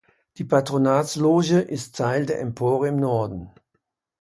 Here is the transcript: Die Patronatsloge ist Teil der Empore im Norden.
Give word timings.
Die 0.37 0.43
Patronatsloge 0.45 1.59
ist 1.59 1.95
Teil 1.95 2.25
der 2.25 2.39
Empore 2.39 2.87
im 2.87 2.95
Norden. 2.95 3.51